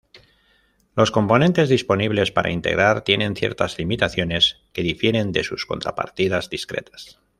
Los 0.95 1.11
componentes 1.11 1.69
disponibles 1.69 2.31
para 2.31 2.49
integrar 2.49 3.03
tienen 3.03 3.35
ciertas 3.35 3.77
limitaciones, 3.77 4.57
que 4.73 4.81
difieren 4.81 5.31
de 5.31 5.43
sus 5.43 5.67
contrapartidas 5.67 6.49
discretas. 6.49 7.19